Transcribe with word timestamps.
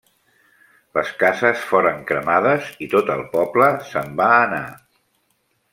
Les 0.97 1.11
cases 1.23 1.67
foren 1.73 2.01
cremades 2.13 2.73
i 2.87 2.89
tot 2.95 3.15
el 3.17 3.23
poble 3.37 3.71
se'n 3.93 4.13
va 4.23 4.31
anar. 4.39 4.67